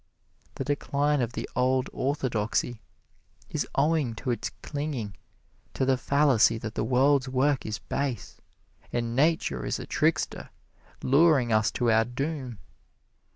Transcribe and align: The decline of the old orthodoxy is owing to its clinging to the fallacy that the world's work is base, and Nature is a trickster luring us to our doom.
The 0.55 0.63
decline 0.63 1.21
of 1.21 1.33
the 1.33 1.47
old 1.55 1.87
orthodoxy 1.93 2.81
is 3.51 3.67
owing 3.75 4.15
to 4.15 4.31
its 4.31 4.49
clinging 4.63 5.15
to 5.75 5.85
the 5.85 5.95
fallacy 5.95 6.57
that 6.57 6.73
the 6.73 6.83
world's 6.83 7.29
work 7.29 7.67
is 7.67 7.77
base, 7.77 8.41
and 8.91 9.15
Nature 9.15 9.63
is 9.63 9.77
a 9.77 9.85
trickster 9.85 10.49
luring 11.03 11.53
us 11.53 11.69
to 11.73 11.91
our 11.91 12.05
doom. 12.05 12.57